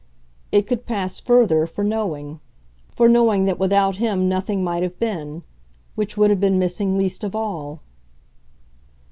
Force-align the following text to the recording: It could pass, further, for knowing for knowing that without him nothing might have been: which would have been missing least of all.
It 0.51 0.65
could 0.65 0.87
pass, 0.87 1.19
further, 1.19 1.67
for 1.67 1.83
knowing 1.83 2.39
for 2.89 3.07
knowing 3.07 3.45
that 3.45 3.59
without 3.59 3.97
him 3.97 4.27
nothing 4.27 4.63
might 4.63 4.81
have 4.81 4.97
been: 4.97 5.43
which 5.93 6.17
would 6.17 6.31
have 6.31 6.39
been 6.41 6.57
missing 6.57 6.97
least 6.97 7.23
of 7.23 7.35
all. 7.35 7.81